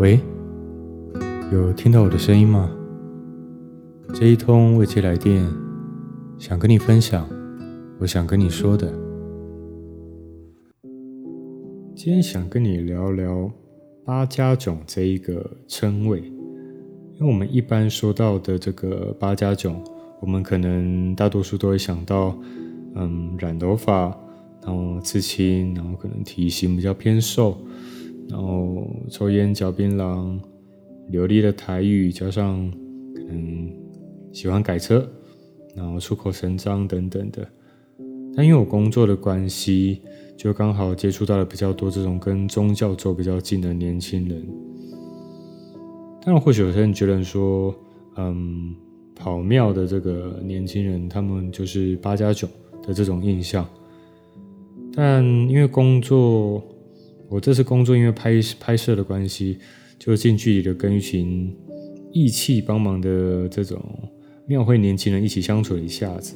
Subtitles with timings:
[0.00, 0.18] 喂，
[1.52, 2.70] 有听到我的声音吗？
[4.14, 5.46] 这一通未接来电，
[6.38, 7.28] 想跟你分享，
[7.98, 8.90] 我想跟你说的。
[11.94, 13.52] 今天想跟你聊聊
[14.02, 19.84] 八家囧这一个称谓，因为我们一般说到的这个八家囧，
[20.22, 22.34] 我们可能大多数都会想到，
[22.94, 24.18] 嗯，染头发，
[24.64, 27.58] 然后刺青，然后可能体型比较偏瘦。
[28.30, 30.38] 然后抽烟、嚼槟榔、
[31.08, 32.70] 流利的台语，加上
[33.14, 33.70] 可能
[34.32, 35.04] 喜欢改车，
[35.74, 37.46] 然后出口成章等等的。
[38.36, 40.02] 但因为我工作的关系，
[40.36, 44.46] 就刚好接触到了比较多这种跟宗教走比较近的年轻人。
[46.22, 47.74] 当然，或许有些人觉得说，
[48.16, 48.74] 嗯，
[49.16, 52.46] 跑庙的这个年轻人，他们就是八加九
[52.86, 53.66] 的这种印象。
[54.92, 56.62] 但因为工作，
[57.30, 59.56] 我这次工作，因为拍拍摄的关系，
[60.00, 61.56] 就近距离的跟一群
[62.12, 63.80] 义气帮忙的这种
[64.46, 66.34] 庙会年轻人一起相处了一下子，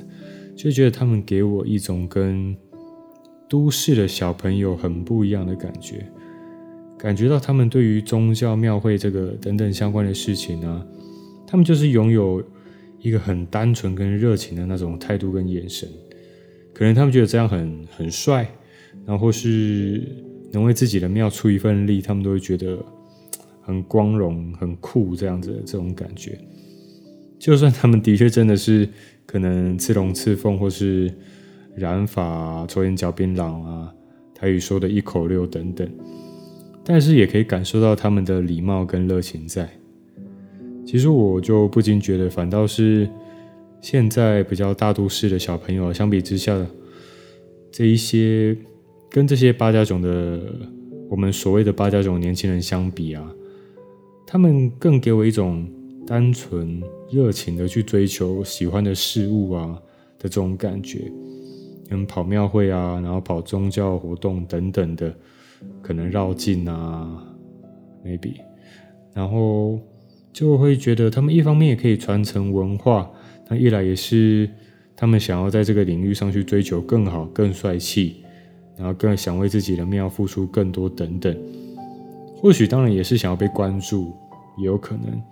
[0.55, 2.57] 就觉得他们给我一种跟
[3.49, 6.07] 都市的小朋友很不一样的感觉，
[6.97, 10.87] 感觉到他们对于宗教庙会这个等等相关的事情呢，
[11.45, 12.41] 他们就是拥有
[13.01, 15.89] 一个很单纯跟热情的那种态度跟眼神，
[16.73, 18.49] 可能他们觉得这样很很帅，
[19.05, 20.01] 然后是。
[20.55, 22.79] 能为自己的庙出一份力，他们都会觉得
[23.61, 26.39] 很光荣、很酷，这样子的这种感觉。
[27.39, 28.89] 就算他们的确真的是
[29.27, 31.13] 可能刺龙刺凤，或是
[31.75, 33.93] 染发、抽烟、嚼槟榔啊，
[34.35, 35.87] 台语说的一口溜等等，
[36.85, 39.69] 但是也可以感受到他们的礼貌跟热情在。
[40.87, 43.09] 其实我就不禁觉得，反倒是
[43.81, 46.65] 现在比较大都市的小朋友，相比之下，
[47.73, 48.57] 这一些。
[49.11, 50.41] 跟这些八家囧的
[51.09, 53.31] 我们所谓的八家囧年轻人相比啊，
[54.27, 55.67] 他们更给我一种
[56.07, 59.79] 单纯热情的去追求喜欢的事物啊
[60.19, 61.11] 的这种感觉。
[61.91, 65.15] 嗯，跑庙会啊，然后跑宗教活动等等的，
[65.83, 67.23] 可能绕境啊
[68.03, 68.37] ，maybe，
[69.13, 69.79] 然后
[70.33, 73.11] 就会觉得他们一方面也可以传承文化，
[73.49, 74.49] 那一来也是
[74.97, 78.24] 他们想要在这个领域上去追求更好、更帅气。
[78.77, 81.37] 然后更想为自己的庙付出更多等等，
[82.37, 84.13] 或许当然也是想要被关注，
[84.59, 85.23] 也有可能。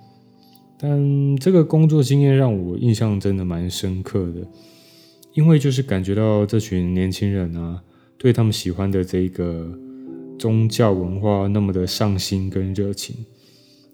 [0.78, 4.46] 但这个工作经验让我印象真的蛮深刻的，
[5.32, 7.82] 因为就是感觉到这群年轻人啊，
[8.16, 9.76] 对他们喜欢的这个
[10.38, 13.16] 宗教文化那么的上心跟热情，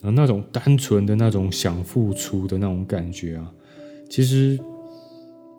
[0.03, 3.51] 然后那种单纯的那种想付出的那种感觉啊，
[4.11, 4.59] 其实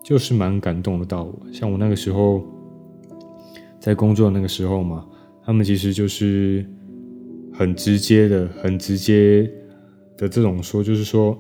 [0.03, 1.41] 就是蛮感动得到我。
[1.51, 2.43] 像我那个时候。
[3.79, 5.05] 在工作那个时候嘛，
[5.43, 6.65] 他们其实就是
[7.53, 9.49] 很直接的、很直接
[10.17, 11.37] 的这种说，就是说，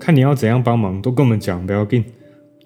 [0.00, 2.02] 看你要怎样帮忙，都跟我们讲，不要紧，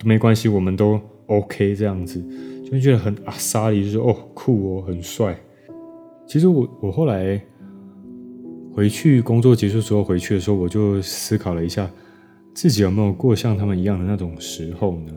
[0.05, 2.25] 没关系，我们都 OK 这样子，
[2.71, 5.37] 就觉得很阿莎力，就是哦酷哦，很帅。
[6.27, 7.41] 其实我我后来
[8.73, 11.91] 回去工作结束之后回去的时候，我就思考了一下，
[12.55, 15.13] 自己有没有过像他们一样的那种时候呢？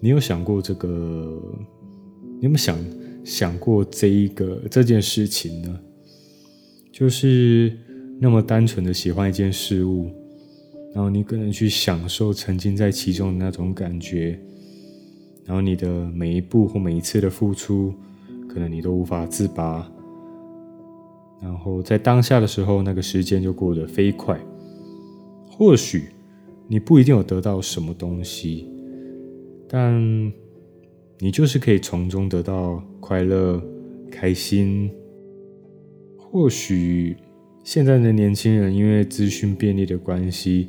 [0.00, 1.42] 你有想过这个？
[2.38, 2.78] 你有没有想
[3.24, 5.80] 想过这一个这件事情呢？
[6.92, 7.76] 就是
[8.20, 10.10] 那么单纯的喜欢一件事物，
[10.94, 14.38] 然后你可能去享受沉浸在其中的那种感觉，
[15.44, 17.92] 然后你的每一步或每一次的付出，
[18.48, 19.90] 可能你都无法自拔，
[21.42, 24.38] 然后在当下的时候，那个时间就过得飞快。
[25.48, 26.10] 或许
[26.68, 28.68] 你不一定有得到什么东西，
[29.68, 30.32] 但。
[31.18, 33.62] 你就是可以从中得到快乐、
[34.10, 34.90] 开心。
[36.18, 37.16] 或许
[37.64, 40.68] 现在的年轻人因为资讯便利的关系，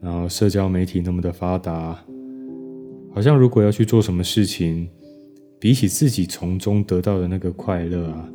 [0.00, 1.98] 然后社交媒体那么的发达，
[3.14, 4.86] 好像如果要去做什么事情，
[5.58, 8.28] 比起自己从中得到的那个快乐啊，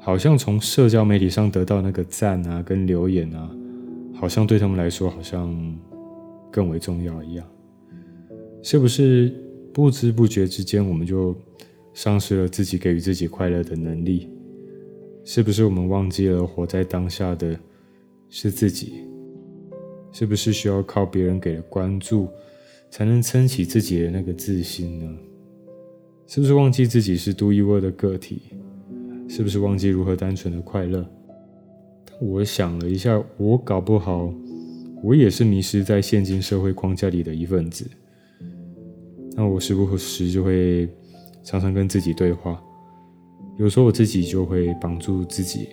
[0.00, 3.50] 好像从社交媒体上得到那个赞啊跟留言啊，
[4.14, 5.54] 好像对他们来说好像
[6.50, 7.46] 更为重要一样，
[8.62, 9.43] 是不是？
[9.74, 11.34] 不知不觉之间，我们就
[11.92, 14.30] 丧失了自己给予自己快乐的能力。
[15.24, 17.58] 是不是我们忘记了活在当下的
[18.28, 19.00] 是自己？
[20.12, 22.28] 是不是需要靠别人给的关注，
[22.88, 25.18] 才能撑起自己的那个自信呢？
[26.28, 28.42] 是不是忘记自己是独一无二的个体？
[29.28, 31.04] 是不是忘记如何单纯的快乐？
[32.04, 34.32] 但我想了一下，我搞不好，
[35.02, 37.84] 我也是迷失在现今社会框架里的一份子。
[39.36, 40.88] 那我时不时就会
[41.42, 42.62] 常常跟自己对话，
[43.58, 45.68] 有时候我自己就会绑住自己，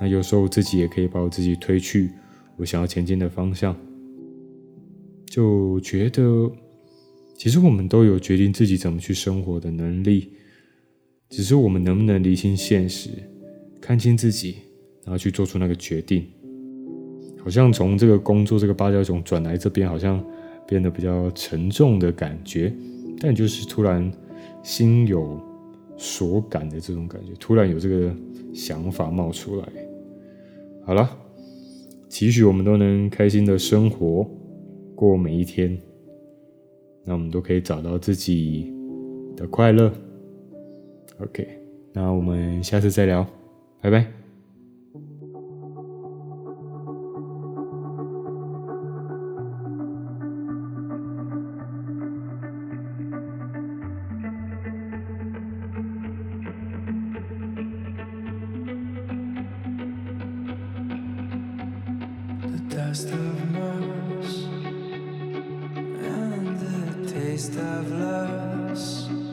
[0.00, 2.10] 那有时候我自己也可以把我自己推去
[2.56, 3.76] 我想要前进的方向。
[5.26, 6.50] 就觉得，
[7.36, 10.32] 其实我们都有决定自己怎么去生活的能力，
[11.28, 13.10] 只是我们能不能理清现实，
[13.80, 14.56] 看清自己，
[15.04, 16.26] 然后去做出那个决定。
[17.44, 20.24] 好像从这个工作这个芭蕉熊转来这边，好像
[20.68, 22.72] 变得比较沉重的感觉，
[23.18, 24.08] 但就是突然
[24.62, 25.40] 心有
[25.96, 28.14] 所感的这种感觉，突然有这个
[28.54, 29.66] 想法冒出来。
[30.84, 31.10] 好了，
[32.08, 34.28] 期许我们都能开心的生活。
[34.94, 35.78] 过每一天，
[37.04, 38.74] 那我们都可以找到自己
[39.36, 39.92] 的快乐。
[41.20, 41.46] OK，
[41.92, 43.24] 那我们下次再聊，
[43.80, 44.27] 拜拜。
[62.58, 64.44] the dust of murse
[66.02, 69.27] and the taste of loss.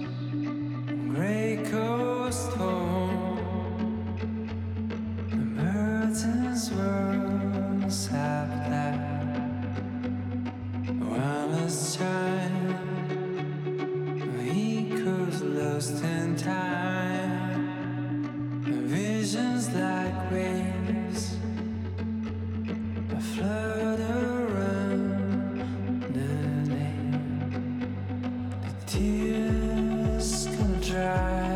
[28.87, 31.55] Tears gonna dry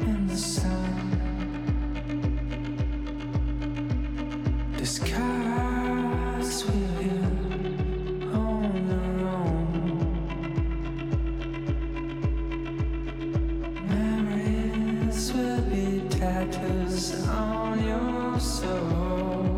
[0.00, 1.20] in the sun.
[8.34, 8.74] On.
[13.88, 19.53] Memories will be tattoos on your soul.